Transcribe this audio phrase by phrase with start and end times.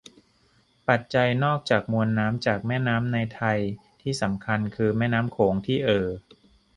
[0.87, 3.59] ปัจจัยนอกจากมวลน้ำจากแม่น้ำในไทย
[4.01, 6.07] ที่สำคัญคือแม่น้ำโขงที่เอ่อ